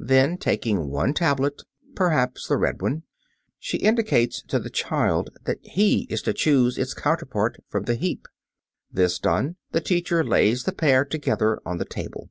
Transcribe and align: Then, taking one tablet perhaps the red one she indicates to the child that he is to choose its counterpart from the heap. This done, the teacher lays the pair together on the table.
Then, 0.00 0.36
taking 0.36 0.88
one 0.90 1.14
tablet 1.14 1.62
perhaps 1.94 2.48
the 2.48 2.56
red 2.56 2.82
one 2.82 3.04
she 3.60 3.76
indicates 3.78 4.42
to 4.48 4.58
the 4.58 4.68
child 4.68 5.30
that 5.44 5.58
he 5.62 6.08
is 6.10 6.22
to 6.22 6.32
choose 6.32 6.76
its 6.76 6.92
counterpart 6.92 7.62
from 7.68 7.84
the 7.84 7.94
heap. 7.94 8.26
This 8.90 9.20
done, 9.20 9.54
the 9.70 9.80
teacher 9.80 10.24
lays 10.24 10.64
the 10.64 10.72
pair 10.72 11.04
together 11.04 11.60
on 11.64 11.78
the 11.78 11.84
table. 11.84 12.30